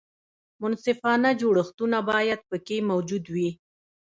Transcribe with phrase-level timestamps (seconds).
[0.61, 3.49] منصفانه جوړښتونه باید پکې موجود وي.